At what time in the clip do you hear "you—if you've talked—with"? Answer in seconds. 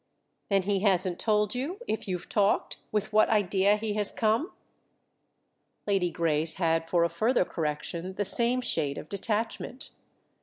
1.53-3.13